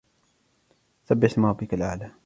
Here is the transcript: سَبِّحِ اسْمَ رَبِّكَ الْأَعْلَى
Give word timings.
سَبِّحِ 1.05 1.25
اسْمَ 1.31 1.45
رَبِّكَ 1.45 1.73
الْأَعْلَى 1.73 2.11